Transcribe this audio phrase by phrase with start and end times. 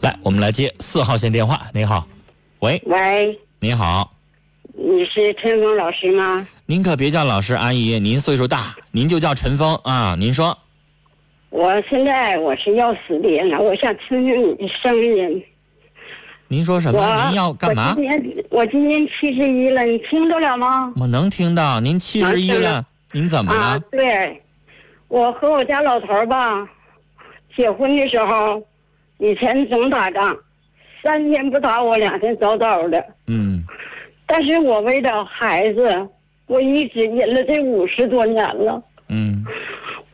[0.00, 1.60] 来，我们来接四号线电话。
[1.74, 2.06] 你好，
[2.60, 4.12] 喂，喂，你好，
[4.74, 6.46] 你是陈峰老师吗？
[6.66, 10.14] 您可别叫老师阿姨，您岁数大，您就叫陈峰啊。
[10.16, 10.56] 您说，
[11.50, 15.44] 我现在我是要死的人了，我想听听你的声音。
[16.46, 17.26] 您说什么？
[17.26, 17.94] 您要干嘛我？
[17.96, 20.92] 今年我今年七十一了，你听着了吗？
[20.96, 24.40] 我能听到，您七十一了，您怎么啊了？，对，
[25.08, 26.68] 我和我家老头儿吧，
[27.56, 28.62] 结婚的时候
[29.18, 30.36] 以前总打仗，
[31.02, 33.04] 三天不打我，两天早早的。
[33.26, 33.64] 嗯，
[34.26, 36.08] 但是我为了孩子，
[36.46, 38.82] 我一直忍了这五十多年了。
[39.08, 39.44] 嗯，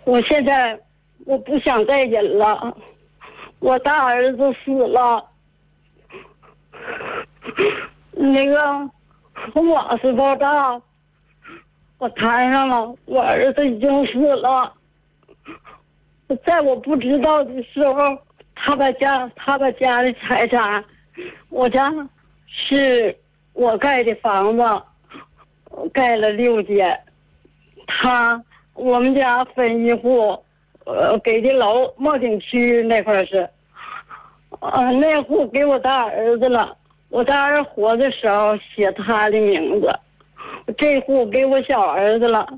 [0.04, 0.78] 我现在
[1.26, 2.76] 我不想再忍了，
[3.58, 5.24] 我大儿子死了，
[8.12, 8.90] 那个
[9.54, 10.80] 瓦斯爆炸，
[11.98, 14.72] 我摊上了，我儿子已经死了。
[16.46, 18.18] 在我不知道的时候，
[18.54, 20.84] 他把家他把家的财产，
[21.48, 21.92] 我家
[22.46, 23.14] 是
[23.52, 24.64] 我盖的房子，
[25.92, 26.98] 盖了六间，
[27.86, 28.42] 他
[28.74, 30.38] 我们家分一户，
[30.84, 33.48] 呃，给的楼茂景区那块是，
[34.60, 36.76] 呃，那户给我大儿子了。
[37.10, 39.88] 我大儿子活的时候写他的名字，
[40.76, 42.48] 这户给我小儿子了。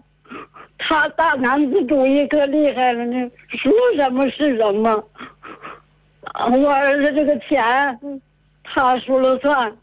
[0.78, 5.03] 他大男子主义可厉害了呢，说什么是什么。
[6.45, 7.98] 我儿子这个钱，
[8.65, 9.77] 他说了算。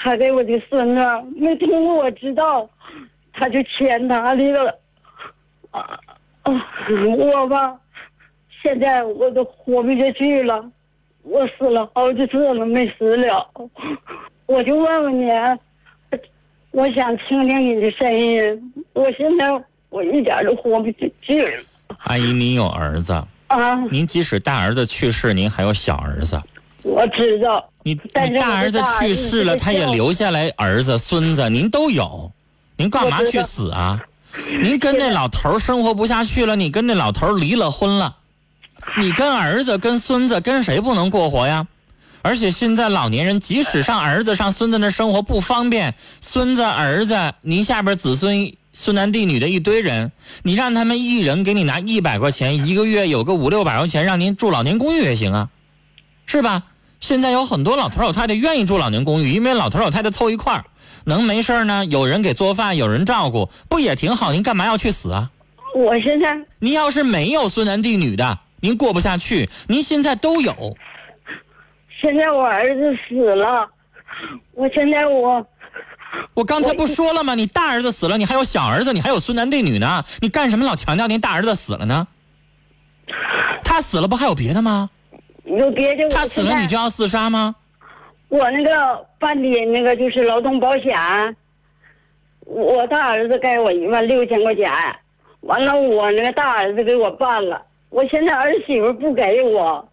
[0.00, 1.04] 他给我的孙子
[1.36, 2.68] 没通过我知道，
[3.32, 4.78] 他就签他的了。
[5.72, 5.98] 啊！
[7.18, 7.76] 我吧，
[8.62, 10.70] 现在我都活不下去了，
[11.22, 13.50] 我死了好几次了，没死了。
[14.46, 15.28] 我就问问你，
[16.70, 18.72] 我想听听你的声音。
[18.92, 21.62] 我现在我一点都活不下去了
[22.04, 23.12] 阿姨，您有儿子，
[23.48, 23.74] 啊！
[23.90, 26.40] 您即使大儿子去世，您还有小儿子。
[26.82, 32.30] 我知道，你大儿子去世了，他也留下来儿子、孙子，您都有，
[32.76, 34.00] 您干嘛去死啊？
[34.62, 38.16] 您跟那老头生活不下去了，你跟那老头离了婚了，
[38.96, 41.66] 你跟儿子、跟孙子跟谁不能过活呀？
[42.22, 50.12] 而且现在老年人，即使上儿子、上孙子那生活不方便，孙子、儿子，您下边子孙孙男弟女的一堆人，
[50.44, 55.48] 你让他们一人给你拿一百块钱，一个月有个五六百块钱，让您住老年公寓也行啊，
[56.26, 56.62] 是吧？
[57.00, 60.64] 现在有很多老头老太太愿意住老年公寓，因为老头老太太凑一块儿，
[61.06, 64.30] 能没事儿呢，有人给做饭，有人照顾，不也挺好？
[64.30, 65.28] 您干嘛要去死啊？
[65.74, 70.76] 我现在您要是没有孙男弟女的，您过不下去，您现在都有。
[72.00, 73.68] 现在我儿子死了，
[74.52, 75.44] 我现在我
[76.34, 77.34] 我刚才不说了吗？
[77.34, 82.06] 你大儿子死了，你还有小儿子，你还有孙男弟女呢，你干什么老强调您大儿子死了呢？
[83.62, 84.90] 他死了不还有别的吗？
[85.44, 87.54] 有别的，他死了你就要自杀吗？
[88.28, 91.36] 我那个办的那个就是劳动保险，
[92.44, 94.70] 我大儿子给我一万六千块钱，
[95.40, 99.88] 完了我那个大儿子给我办了，我现在儿媳妇不给我，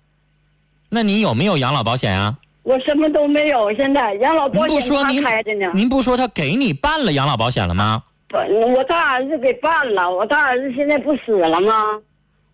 [0.89, 2.37] 那你有没有养老保险啊？
[2.65, 8.01] 我什么都没有，现在养老保险他不说您开着呢，您不说他给你办了养老保险了吗？
[8.27, 8.37] 不
[8.73, 11.73] 我大儿子给办了，我大儿子现在不死了吗？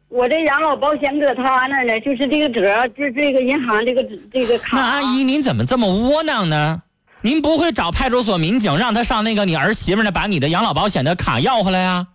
[0.09, 4.77] 我这养老保险搁他那呢，就是这个折，就这个银行这个这个卡。
[4.77, 6.81] 那阿姨您怎么这么窝囊呢？
[7.21, 12.05] 您不会找派出所民警让他上那个你儿媳妇那把你的养老保险的卡要回来呀？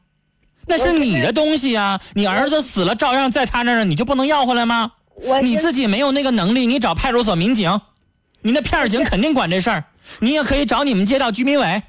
[0.67, 4.93] 那是你的东西呀，你儿子死了照样在他那儿，你就不能要回来吗？
[5.17, 7.81] 我你自己没有那个能力，你找派出所民警，
[8.43, 9.85] 你那片儿警肯定管这事儿。
[10.21, 11.83] 你也可以找你们街道居民委。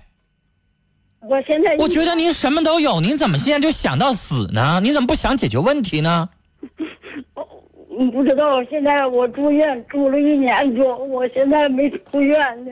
[1.22, 4.80] 我现在我觉得您什么都有，您怎么现在就想到死呢？
[4.82, 6.30] 你怎么不想解决问题呢？
[8.00, 12.72] 你不知道，现在我住院住了一年多，我现在没出院呢。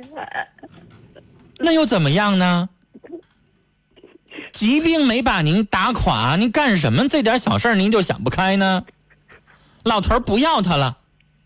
[1.57, 2.69] 那又怎么样呢？
[4.51, 8.85] 疾病没把您打垮，您干什么这点小事儿您就想不开呢？
[9.85, 10.97] 老头儿不要他了，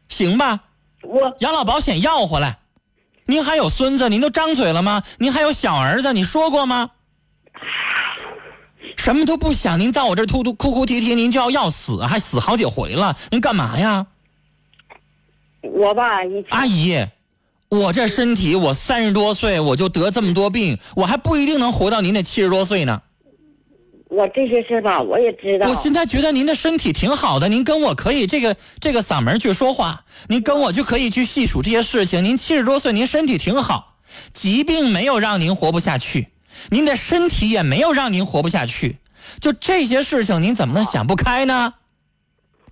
[0.08, 0.62] 行吧？
[1.04, 2.60] 我养老保险要回来。
[3.26, 5.04] 您还有孙子，您都张嘴了吗？
[5.18, 6.90] 您还有小儿子，你说过吗？
[8.96, 14.08] 什么都不想，您到我这儿突突哭哭啼啼，您就要要死，还死好几回了，您干嘛呀？
[15.62, 16.20] 我吧，
[16.50, 17.06] 阿姨，
[17.68, 23.02] 我这身体，我三十多岁我就得这么多病，我还不一定能活到您那七十多岁呢。
[24.10, 25.70] 我这些事吧，我也知道。
[25.70, 32.24] 我现在觉得您的身体挺好的，您跟我可以这个这个嗓门去说话，您跟我就可以去细数这些事情。
[32.24, 33.98] 您七十多岁，您身体挺好，
[34.34, 36.30] 疾病没有让您活不下去，
[36.70, 38.98] 您的身体也没有让您活不下去，
[39.40, 41.76] 就这些事情，您怎么能想不开呢？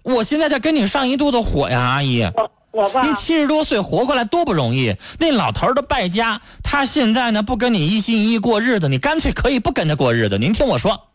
[0.01, 2.23] 我现在在跟你上一肚子火呀，阿姨。
[2.23, 4.95] 我我吧，你七十多岁活过来多不容易。
[5.19, 10.37] 那老头儿的败家，他现在呢不跟你一心一意过日子，你干脆可以不跟他过日子。
[10.37, 11.06] 您听我说，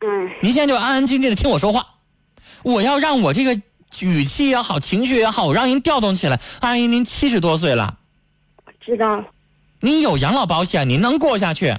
[0.00, 1.86] 嗯，您现在就安安静静的听我说话。
[2.62, 3.60] 我要让我这个
[4.00, 6.40] 语气也好，情绪也好，我让您调动起来。
[6.60, 7.98] 阿姨，您七十多岁了，
[8.80, 9.24] 知道，
[9.80, 11.76] 您有养老保险，您能过下去。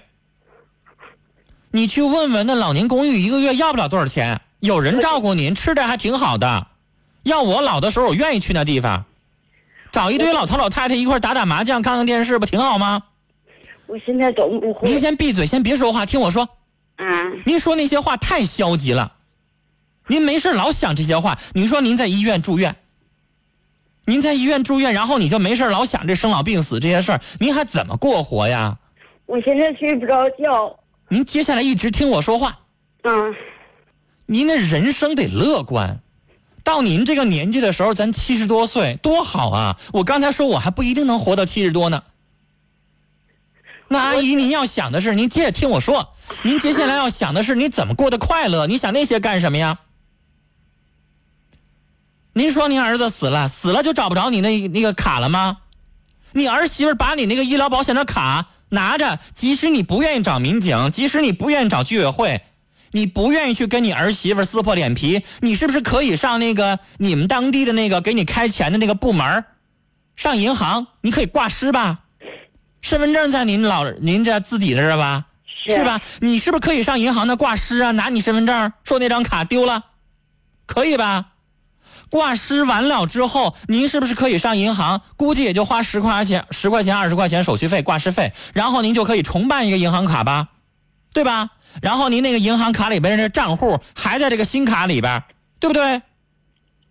[1.71, 6.67] 你去问问那老年公寓，一个月要不了多少钱，有人照顾您，吃的还挺好的。
[7.23, 9.05] 要我老的时候，我愿意去那地方，
[9.91, 13.03] 找一堆老头老太太一块打打麻将、看看电视，不挺好吗？
[13.85, 16.49] 我现在总不会您，先闭嘴，先别说话，听我说。
[16.99, 19.13] 嗯，您说那些话太消极了，
[20.07, 21.39] 您没事老想这些话。
[21.53, 22.75] 您说您在医院住院，
[24.05, 28.77] 您在医院住院，然后你就没事老想这生老病死这些事儿，您还怎么过活呀？
[29.25, 32.59] 我现在睡不着觉，您接下来一直听我说话，
[33.03, 33.33] 嗯，
[34.25, 36.01] 您的人生得乐观。
[36.65, 39.79] 到您这个年纪的时候，咱七十多岁多好啊！
[39.93, 42.03] 我刚才说我还不一定能活到七十多呢。
[43.91, 46.13] 那阿姨，您要想的是，您接着听我说，
[46.43, 48.67] 您接下来要想的是你怎么过得快乐？
[48.67, 49.79] 你想那些干什么呀？
[52.33, 55.57] 您说您儿子死了，死了就找不着你那那个卡了吗？
[56.33, 62.43] 你儿媳妇把你那个医疗保险的卡拿着，即使你不愿意找民警，即使你不愿意找居委会，
[62.91, 69.45] 你不愿意去跟你儿媳妇撕破脸皮，你是不是可以上那个你们当地的那个给你开钱的那个部门
[70.15, 72.01] 上银行，你可以挂失吧？
[72.81, 75.25] 身份证在您老您家自己的这儿吧？
[75.67, 75.99] 是是吧？
[76.19, 77.91] 你是不是可以上银行那挂失啊？
[77.91, 79.83] 拿你身份证，说那张卡丢了，
[80.65, 81.25] 可以吧？
[82.09, 85.01] 挂失完了之后，您是不是可以上银行？
[85.15, 90.47] 估计也就花十块钱、十块钱、二十块钱手续费、挂失费，然后您就可以重办一个银行卡吧，
[91.13, 91.49] 对吧？
[91.83, 95.21] 然后您那个银行卡里边的账户还在这个新卡里边，
[95.59, 96.01] 对不对？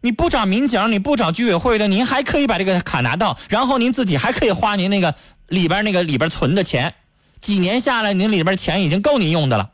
[0.02, 5.12] 你不找民警，你不找居委会的，您还可以把这个卡拿到，然后您自己还可以花您那个
[5.48, 6.94] 里边那个里边存的钱，
[7.40, 9.70] 几年下来，您里边钱已经够您用的了，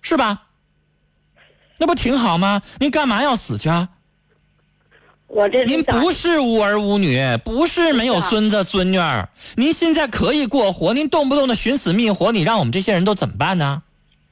[0.00, 0.42] 是吧？
[1.76, 2.62] 那不挺好吗？
[2.78, 3.88] 您干嘛要死去啊？
[5.26, 13.82] 我这您不是无儿无女，不是没有孙子孙女儿，您现在可以过活，您动不动的寻死觅活，你让我们这些人都怎么办呢？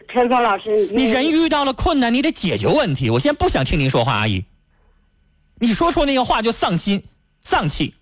[0.09, 3.11] 陈峰老师，你人遇到了困难，你得解决问题。
[3.11, 4.45] 我现在不想听您说话，阿姨，
[5.59, 7.05] 你说出那个话就丧心
[7.43, 7.95] 丧气。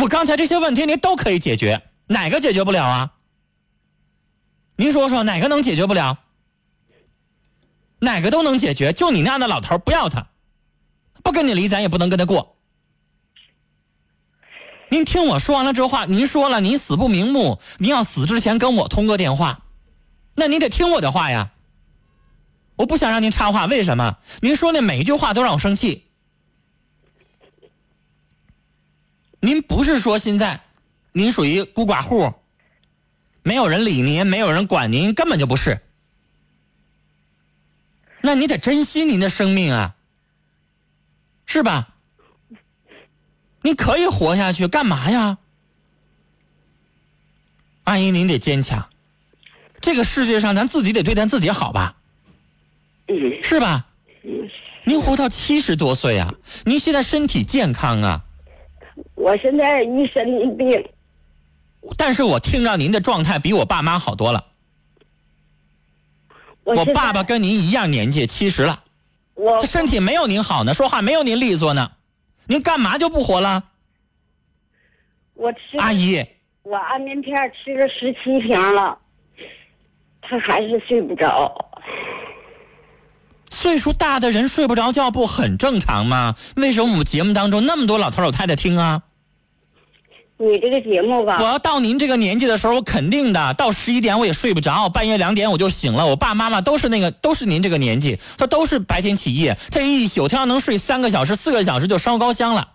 [0.00, 3.12] 我刚才这些问题您都可以解决，哪个解决不了啊？
[4.76, 6.18] 您说说哪个能解决不了？
[7.98, 10.28] 哪个都能解决，就你那样的老头不要他，
[11.22, 12.56] 不跟你离，咱也不能跟他过。
[14.88, 19.60] 您听我说完了这话，您说了您死不瞑目，您要死之前跟我通个电话，
[20.34, 21.52] 那您得听我的话呀。
[22.76, 24.16] 我不想让您插话，为什么？
[24.40, 26.09] 您说那每一句话都让我生气。
[29.40, 30.60] 您不是说现在
[31.12, 32.32] 您属于孤寡户，
[33.42, 35.80] 没有人理您，没有人管您，根本就不是。
[38.20, 39.94] 那你得珍惜您的生命啊，
[41.46, 41.94] 是吧？
[43.62, 45.38] 您可以活下去，干嘛呀？
[47.84, 48.88] 阿姨，您得坚强。
[49.80, 51.96] 这个世界上，咱自己得对咱自己好吧，
[53.08, 53.86] 嗯是吧？
[54.22, 54.48] 嗯，
[54.84, 56.34] 您活到七十多岁啊，
[56.64, 58.24] 您现在身体健康啊，
[59.20, 60.82] 我现在一身病，
[61.98, 64.46] 但是我听着您的状态比我爸妈好多了。
[66.64, 68.82] 我我爸爸跟您一样年纪，七十了，
[69.34, 71.92] 我这身体没有您好呢，说话没有您利索呢。
[72.46, 73.62] 您干嘛就不活了？
[75.34, 76.24] 我吃阿姨，
[76.62, 78.98] 我安眠片吃了十七瓶了，
[80.22, 81.70] 他还是睡不着。
[83.50, 86.34] 岁数大的人睡不着觉不很正常吗？
[86.56, 89.02] 为什么我们节目当中那么多老头老太太听啊？
[90.42, 96.06] 你这个节目吧我，要到您这个年纪的时候，我肯定的，到十一点我也睡不着，半夜两点我就醒了。
[96.06, 102.68] 我爸妈妈都是那个，都是您这个年纪，他都是白天起夜，这一宿他要能睡三个小时、四个小时就烧高香了。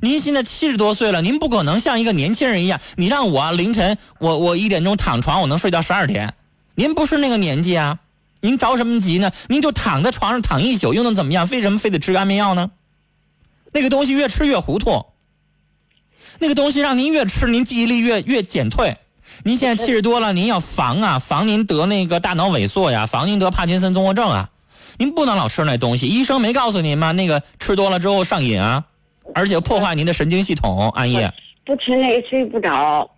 [0.00, 6.34] 您现在七十多岁了，您不可能像一个年轻人一样，你让我凌晨我我一点钟躺床，我能睡到十二点，
[6.74, 7.98] 您不是那个年纪啊，
[8.42, 9.32] 您着什么急呢？
[9.48, 11.48] 您就躺在床上躺一宿又能怎么样？
[11.50, 12.70] 为什么非得吃安眠药呢？
[13.72, 15.06] 那个东西越吃越糊涂。
[16.38, 18.96] 那个东西让您越吃，您记忆力越越减退。
[19.44, 24.50] 您现在七十多了，您要防啊，防您得那个大脑萎缩呀，防您得帕金森综合症啊。
[24.98, 27.12] 您不能老吃那东西，医生没告诉您吗？
[27.12, 28.84] 那个吃多了之后上瘾啊，
[29.34, 30.90] 而且破坏您的神经系统。
[30.90, 31.16] 安逸，
[31.64, 33.10] 不吃那个睡不着。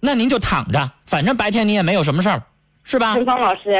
[0.00, 2.42] 那您就躺着，反正白天你也没有什么事儿，
[2.84, 3.14] 是吧？
[3.14, 3.72] 陈芳老师，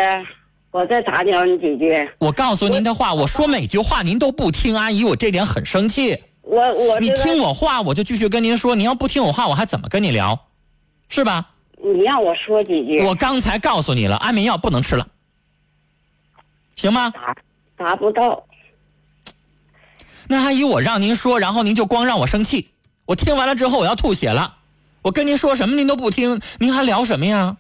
[0.73, 2.09] 我再打搅你几句。
[2.19, 6.19] 我告诉您的话，我说每句话您都不听，阿姨，我这点很生气。
[6.49, 10.47] 我我你听我话，我就继续跟您说；您要不听我话，我还怎么跟你聊？
[11.11, 11.51] 是吧？
[11.77, 13.01] 你让我说几句。
[13.03, 15.07] 我刚才告诉你了，安眠药不能吃了，
[16.75, 17.11] 行吗？
[17.11, 17.37] 达
[17.77, 18.43] 达不到。
[20.27, 22.71] 那阿姨，我让您说，然后您就光让我生气。
[23.05, 24.57] 我听完了之后，我要吐血了。
[25.03, 27.59] 我跟您说什么您都不听，您还聊什么呀？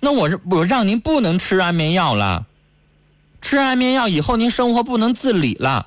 [0.00, 2.46] 那我是我让您不能吃安眠药了，
[3.40, 5.86] 吃安眠药以后您生活不能自理了。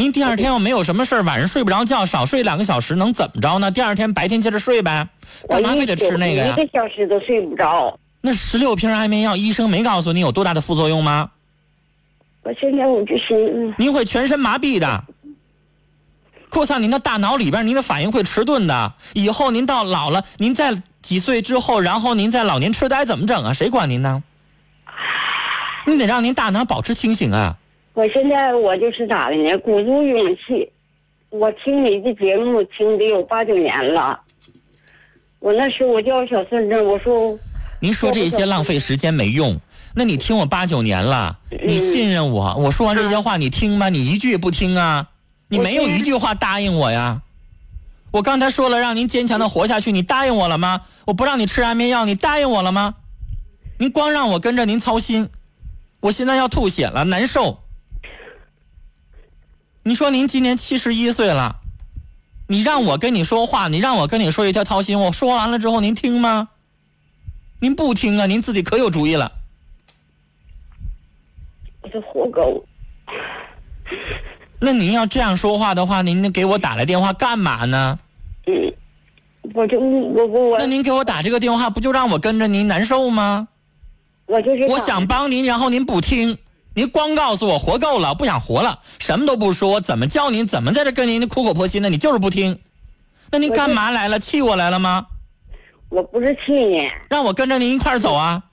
[0.00, 3.70] 您第二天要没有什么事儿晚上睡不着觉，少睡两个小时，能怎么着呢？
[3.70, 5.06] 第二天白天接着睡呗，
[5.46, 6.64] 干嘛非得吃那个呀一？
[6.64, 7.94] 个小时都睡不着。
[8.22, 11.30] 那十六瓶安眠药，医生没告诉你有多大的副作用吗？
[12.44, 15.04] 我现在我就寻思，您会全身麻痹的，
[16.48, 18.94] 扩散您的大脑里边，您的反应会迟钝的。
[19.12, 23.52] 以后您到老了，您在几岁之后，然后您在老年痴呆怎么整啊？
[23.52, 24.22] 谁管您呢？
[25.86, 27.58] 你得让您大脑保持清醒啊！
[27.94, 29.58] 我现在我就是咋的呢？
[29.58, 30.70] 鼓足勇气，
[31.28, 34.18] 我听你的节目听得有八九年了。
[35.40, 37.38] 我那时候我叫我小孙子，我说
[37.80, 39.60] 您说这些浪费时间没用。
[39.94, 43.88] 那你听我八九年了，你信任我，我说完这些话你听吗？
[43.88, 45.08] 你一句也不听啊！
[45.48, 47.22] 你没有一句话答应我呀！
[48.12, 50.82] 我刚才说了让您坚强的活下去，你答应我了吗？
[51.06, 52.94] 我不让你吃安眠药，你答应我了吗？
[53.78, 55.28] 您光让我跟着您操心，
[56.00, 57.58] 我现在要吐血了，难受。
[59.82, 61.56] 你说您今年七十一岁了，
[62.46, 66.48] 你让我跟你说话，你让我跟你说一条掏心，我说完了之后您听吗？
[67.60, 69.32] 您不听啊，您自己可有主意了。
[71.82, 72.62] 我是活狗，
[74.60, 77.98] 那您要这样说话的话，您给我打来电话干嘛呢？
[78.46, 78.72] 嗯，
[79.54, 83.48] 我就我我我那您给我打这个电话，不就让我跟着您难受吗？
[84.26, 86.36] 我就是我想帮您，然后您不听，
[86.74, 90.46] 您光告诉我活够了，不想活了，什么都不说，我怎么教您？
[90.46, 91.90] 怎么在这跟您苦口婆心的？
[91.90, 92.60] 你就是不听，
[93.30, 94.18] 那您干嘛来了？
[94.18, 95.06] 气我来了吗？
[95.88, 98.44] 我不是气你，让我跟着您一块儿走啊！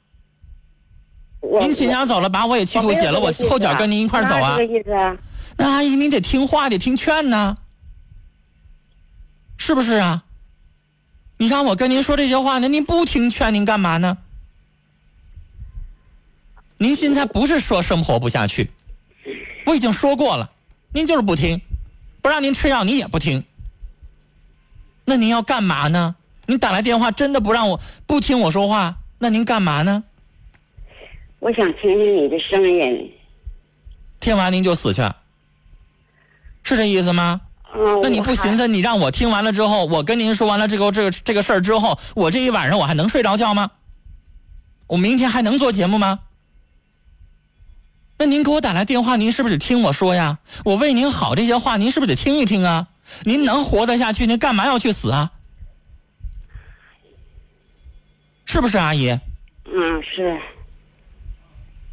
[1.62, 4.52] 您亲家走了，把我也气吐血了，我后脚跟您一块儿走啊哪！
[4.54, 5.16] 有这个意思啊？
[5.56, 7.58] 那阿姨，您得听话，得听劝呢，
[9.58, 10.24] 是不是啊？
[11.38, 14.18] 你让我跟您说这些话，那您不听劝，您干嘛呢？
[16.78, 18.70] 您现在不是说生活不下去，
[19.66, 20.52] 我已经说过了，
[20.94, 21.60] 您就是不听，
[22.22, 23.44] 不让您吃药，您也不听。
[25.06, 26.16] 那您要干嘛呢？
[26.46, 30.04] 您打来电话真的不让我不听我说话，那您干嘛呢？
[31.40, 33.12] 我想听听你的声音。
[34.20, 35.02] 听完您就死去，
[36.64, 37.42] 是这意思吗？
[37.76, 43.72] 嗯，那你不寻思，你让我听完了之后，我跟您说完了这个这个这个事儿之后，我这一晚上我还能睡着觉吗？
[44.88, 46.20] 我明天还能做节目吗？
[48.20, 50.40] 那您给我打来电话，您是不是得听我说呀？
[50.66, 52.88] 我为您好这些话，您是不是得听一听啊？
[53.22, 55.32] 您能活得下去，您干嘛要去死啊？
[58.46, 59.10] 是不是阿姨？
[59.66, 60.40] 嗯是，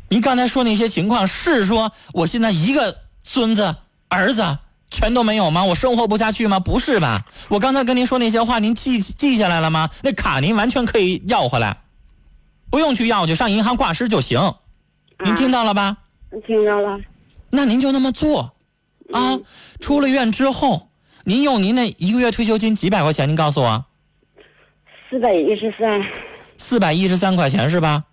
[0.08, 3.76] 您刚才说那些情况，是说我现在一个孙子、
[4.08, 4.58] 儿子
[4.90, 5.64] 全都没有吗？
[5.64, 6.58] 我生活不下去吗？
[6.58, 7.26] 不是吧？
[7.48, 9.90] 我刚才跟您说那些话，您记记下来了吗？
[10.02, 11.76] 那卡您完全可以要回来，
[12.70, 14.54] 不用去要去，上银行挂失就行。
[15.24, 15.98] 您听到了吧？
[16.46, 17.00] 听到了。
[17.50, 18.54] 那您就那么做，
[19.12, 19.38] 啊，
[19.80, 20.88] 出了院之后，
[21.24, 23.84] 您用您那一个月退休金几百块钱，您告诉我，
[25.08, 26.02] 四百一十三，
[26.56, 28.04] 四百一十三块钱是吧？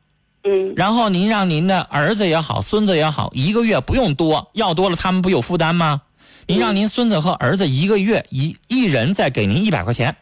[0.43, 6.01] 嗯然后您让您的儿子也好，孙子也好，一个月不用多，要多了他们不有负担吗？
[6.47, 10.15] 您让您孙子和儿子一个月一一人再给您一百块钱，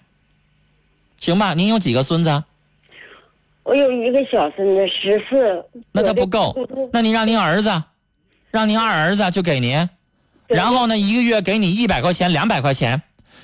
[1.19, 1.53] 行吧？
[1.53, 2.43] 您有几个孙子？
[3.63, 5.63] 我有一个小孙子十四，
[5.93, 6.53] 那他不够，
[6.91, 7.69] 那您让您儿子，
[8.51, 9.89] 让您二儿子就给您，
[10.47, 13.01] 然后呢，一个月给你一百块钱、两百块钱，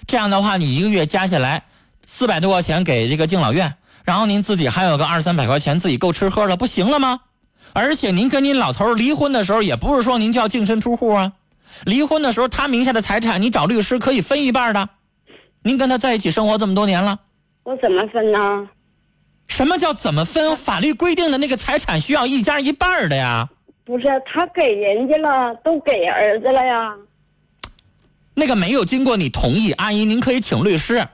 [0.07, 1.63] 这样的话，你一个月加起来
[2.05, 7.19] 四百多块钱给这个敬老院，然后您自己还有个二三百块钱，自己够吃喝了，不行了吗？
[7.73, 11.33] 而且您跟您老头儿离婚的时候，也不是说您就要净身出户啊，
[11.83, 14.89] 离婚的时候他名下的财产，你找律师可以分一半的。
[15.61, 17.19] 您跟他在一起生活这么多年了，
[17.63, 18.69] 我怎么分呢？
[19.47, 20.55] 什么叫怎么分？
[20.55, 23.49] 法律规定的那个财产需要一家一半的呀。
[23.85, 26.93] 不是他给人家了，都给儿子了呀。
[28.33, 31.07] 那个没有经过你同意，阿姨，您可以请律师。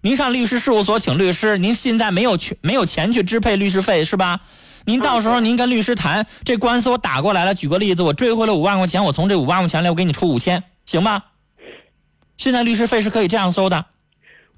[0.00, 4.40] 您上律师事务所请律师，您现在没有去没有钱去支配律师费是吧？
[4.84, 11.24] 您到时候您跟律师谈，这官司我打过来了，举个例子，我追回了五万块钱，我从这五万块钱里我给你出五千，行吧？
[12.36, 13.84] 现在律师费是可以这样收的。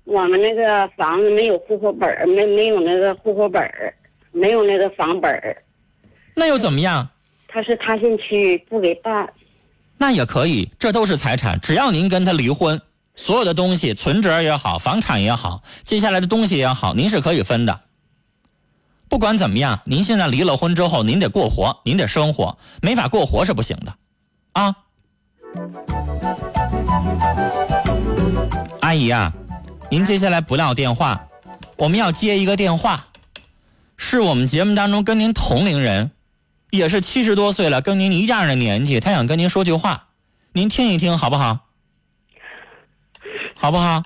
[0.04, 3.94] 我们那个房子没有户口本儿，没没有那个户口本儿，
[4.30, 5.62] 没有那个房本儿。
[6.34, 7.08] 那又怎么样？
[7.54, 9.32] 他是塌陷区，不给办。
[9.96, 12.82] 那也可以，这都是财产，只要您跟他离婚，
[13.14, 17.80] 所有的东西，存折也好，房产也好，接下来的东西也好，您是可以分的。
[19.08, 23.94] 不管怎么样，您现在离了婚之后，您得过活，您得生活，没法过活是不行的，
[24.54, 24.74] 啊。
[28.80, 29.32] 阿姨啊，
[29.88, 31.24] 您接下来不撂电话，
[31.76, 33.06] 我们要接一个电话，
[33.96, 36.10] 是我们节目当中跟您同龄人，
[36.76, 40.08] 也是七十多岁了，跟您一样的年纪，他想跟您说句话，
[40.52, 41.60] 您听一听好不好？
[43.54, 44.02] 好不好？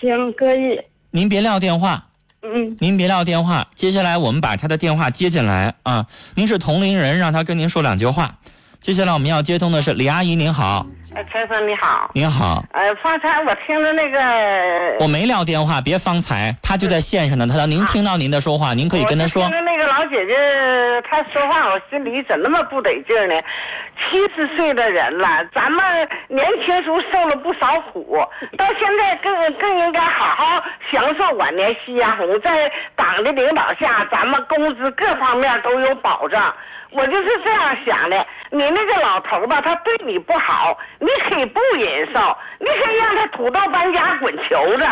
[0.00, 0.80] 行，可以。
[1.10, 2.08] 您别撂电话，
[2.42, 6.06] 嗯，您别撂电话，接下来我们把他的电话接进来啊。
[6.34, 8.38] 您是同龄人，让他跟您说两句话。
[8.80, 12.10] 接下来我们要接通的是李阿姨，您好，哎，陈峰你好。
[12.12, 14.20] 您好，呃，方才我听着那个，
[15.00, 17.46] 我没撂电话，别方才，他就在线上呢。
[17.46, 19.50] 他说您听到您的说话，您可以跟他说听。
[19.50, 20.36] 着那个老姐姐
[21.08, 23.34] 她说话，我心里怎那么不得劲呢？
[23.98, 28.18] 七十岁的人了，咱们年轻时候受了不少苦，
[28.56, 32.40] 到现在更更应该好好享受晚年夕阳红。
[32.40, 36.54] 在党的领导下，咱们工资各方面都有保障。
[36.92, 44.86] 我就是这样想的，你那个老头吧，他对你不好，你可以不忍受，你可以让他土豆搬家滚球子，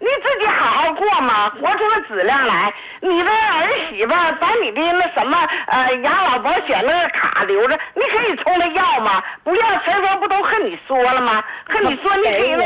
[0.00, 2.72] 你自己好好过嘛，活出个质量来。
[3.02, 4.08] 你的儿媳妇
[4.40, 9.22] 把你的那什么呃养老保险那个卡留着，你可以冲他要嘛？
[9.44, 11.42] 不要，陈峰不都和你说了吗？
[11.68, 12.56] 和你说你可以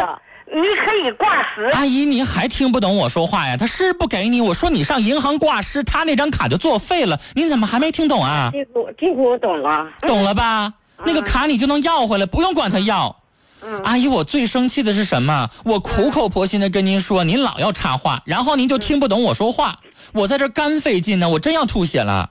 [0.47, 1.64] 你可以挂失。
[1.73, 3.57] 阿姨，您还听不懂我说话呀？
[3.57, 7.19] 他是不给你，我说你上银行挂失，他那张卡就作废了。
[7.35, 8.50] 你怎么还没听懂啊？
[8.53, 9.88] 这个这个我懂了。
[10.03, 10.73] 懂了吧？
[11.05, 13.17] 那个卡你就能要回来，不用管他要。
[13.66, 15.49] 嗯阿姨，我最生气的是什么？
[15.64, 19.80] 我苦口婆心的跟您说，您老要插话，然后您就听不懂我说话。
[20.12, 22.30] 我在这干费劲呢，我真要吐血了。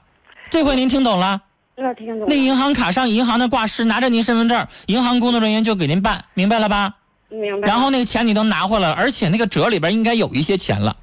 [0.49, 1.41] 这回您听懂了？
[1.75, 2.25] 那听懂了。
[2.27, 6.93] 那银行卡上银行的挂失，拿着您身份证，银行工作人员就给您办，明白了吧？
[7.29, 7.67] 明白。
[7.67, 10.95] 然后那个钱你都拿回来了，而且那个折里边应该有一些钱了，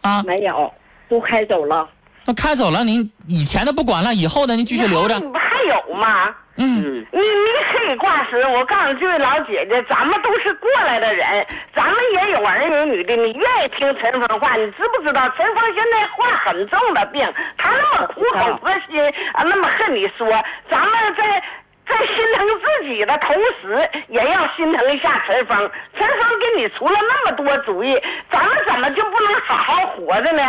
[0.00, 0.72] 啊，没有，
[1.08, 1.88] 都开走了。
[2.28, 5.18] 那开走了，您以前的不管了，以后的您继续留着。
[5.18, 6.28] 不还有吗？
[6.58, 15.22] 嗯，你你可以挂失，我告诉这位老姐姐，咱们都是过来的人，咱们也有儿有女的，你愿意听陈峰话，你知不知道？
[15.38, 20.28] 陈峰现在患很重的病，他那么苦口婆心啊，那么恨你说，
[20.70, 21.42] 咱们在。
[21.88, 25.58] 在心疼自己的同时，也要心疼一下陈峰。
[25.98, 27.98] 陈峰给你出了那么多主意，
[28.30, 30.42] 咱们怎么就不能好好活着呢？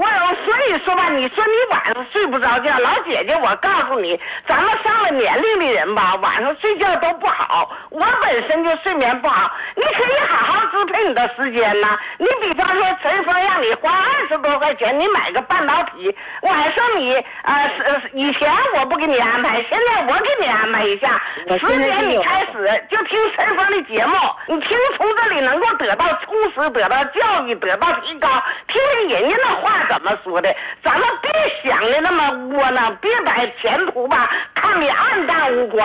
[0.00, 7.70] 我有，所以说吧，你说你晚上睡不着觉，老姐姐，我告诉你，咱们上了年龄的人吧，晚上睡觉都不好。
[7.90, 11.98] 我本身就睡眠不好，你可以好好支配你的时间呐。
[12.16, 21.20] 你比方说，陈峰让你花二十多块钱，你买个半导体，晚上你呃是以前我不给你安排，现在我给你安排一下。
[21.46, 28.28] 十点你开始就听陈峰的节目，你听从这里能够得到充实，得到教育，得到提高，
[28.68, 30.54] 听听人家那话怎么说的。
[30.84, 31.30] 咱们别
[31.64, 35.84] 想的那么窝囊，别把前途吧看得暗淡无光。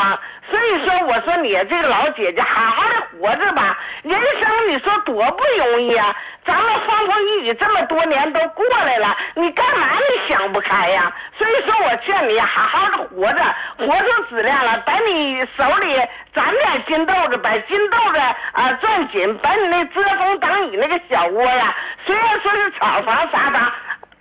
[0.52, 3.76] 所以说，我说你这个老姐姐，好好的活着吧。
[4.04, 6.16] 人生你说多不容易啊！
[6.46, 11.12] 咱们风风雨雨这么多年都过来了，你干嘛你想不开呀？
[11.40, 13.44] 所以说我劝你好好的活着，
[13.80, 15.98] 活出质量了，把你手里
[16.36, 18.20] 攒点金豆子，把金豆子
[18.52, 23.74] 啊攥紧，把你那遮风挡雨那个小窝呀，虽然说是草房啥房。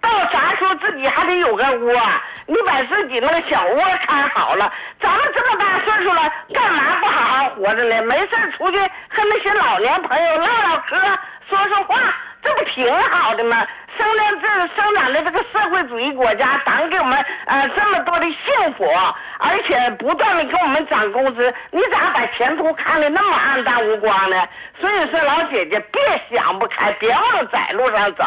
[0.04, 1.94] 到啥时候自己还得有个窝，
[2.46, 4.70] 你把自己那个小窝看好了。
[5.00, 8.02] 咱们这么大岁数了，干嘛不好好活着呢？
[8.02, 10.96] 没事出去和那些老年朋友唠唠嗑，
[11.48, 11.98] 说说话，
[12.42, 13.66] 这不挺好的吗？
[13.96, 18.84] 生在这生长在这个社会主义国家，党给我们呃这么多的幸福，
[19.38, 24.36] 而且不断的给我们涨工资，你咋把前途看得那么暗淡无光呢？
[24.80, 26.02] 所以说，老姐姐别
[26.36, 28.24] 想不开，别往窄路上走。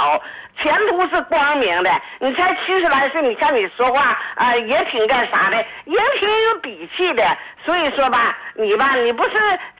[0.64, 1.90] 前途是光明的，
[2.20, 7.24] 你才七十来岁，你看你说话啊、也挺干啥的，也挺有底气的。
[7.66, 9.32] 所以说吧，你吧，你不是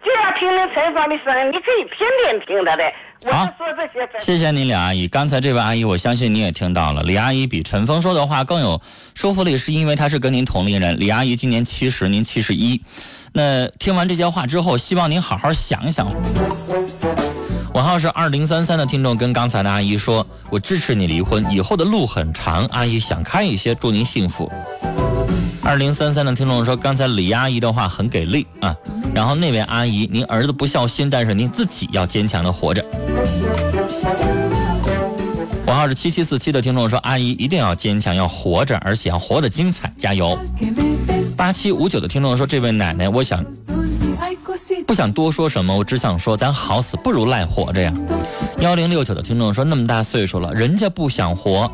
[0.04, 2.84] 就要听听陈芳的声音，你可以天天听他的。
[3.26, 4.20] 我好就说这些。
[4.20, 5.08] 谢谢您，李阿姨。
[5.08, 8.80] 刚才这位阿姨，我相信你也听到了，李阿姨比陈峰说的话更有
[9.16, 11.00] 说服力，是因为她是跟您同龄人。
[11.00, 12.80] 李阿姨今年七十，您七十一。
[13.34, 16.08] 那听完这些话之后，希望您好好想想。
[17.78, 24.52] 尾号是二零三三的听众跟刚才的阿姨说：“我支持你离婚，以后的路很长，阿姨想开一些，祝您幸福。”
[25.62, 28.76] 二零三三的听众说：“刚才李阿姨的话很给力啊。”
[29.14, 32.84] 然后那位阿姨，您儿子不孝心，但是您自己要坚强的活着。
[35.64, 40.36] 我号是七七四七的听众说：“阿姨一定要坚强，要活着，而且要活得精彩，加油！”
[41.38, 43.46] 八七五九的听众说：“这位奶奶，我想
[44.88, 47.94] 不想多说什么，我只想说，咱好死不如赖活着呀。”
[48.60, 51.70] 幺零六九的听众说：“那么大岁数了，人家不想活，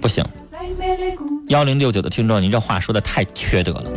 [0.00, 0.24] 不行。”
[1.48, 3.90] 幺零六九的听众，您这话说的太缺德了。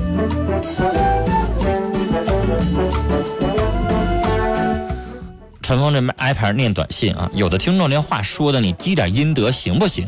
[5.61, 10.05] 陈峰这 iPad 念短信啊，有的听众连话说的你积点阴德行不行？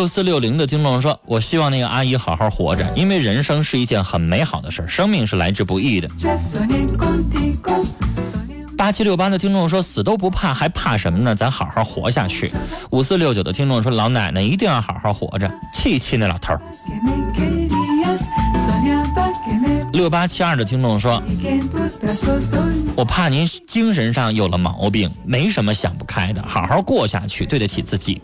[0.00, 6.08] 六四六零的听众说：“我希望那个阿姨好好活着，因为人生是一件很美好的事生命是来之不易的。”
[8.78, 11.34] 八七六八的听众说：“死都不怕，还怕什么呢？
[11.34, 12.50] 咱好好活下去。”
[12.88, 16.54] 五四六九的听众说：“老奶奶一定要好好活着，气气那老头。”
[19.92, 21.22] 六八七二的听众说
[22.94, 28.20] ：“我怕您精神上有了毛病，没什么想不开的，好好过下去，对得起自己。”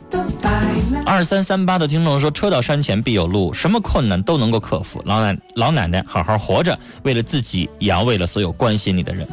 [1.05, 5.03] 二三三八的听众说：“车到山前必有路，什么困难都能够克服。
[5.05, 9.27] 老奶老奶奶，好好活着，为了自己，也要为了所有关心你的人。”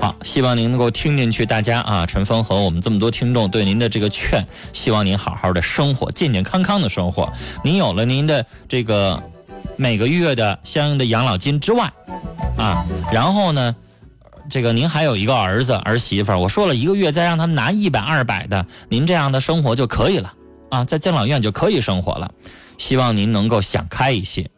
[0.00, 1.46] 好，希望您能够听进去。
[1.46, 7.32] 大家啊，陈峰和我们这么多听众对您的这个劝，希望您好好的生活，健健康康的生活。
[7.62, 9.22] 您有了您的这个。
[9.82, 11.92] 每个月的相应的养老金之外，
[12.56, 13.74] 啊，然后呢，
[14.48, 20.32] 这个您还有一个儿子儿媳妇，我说了一个月再让他们拿一百二百的，您这样的生活就可以了
[20.70, 22.30] 啊，在敬老院就可以生活了。
[22.78, 24.48] 希望您能够想开一些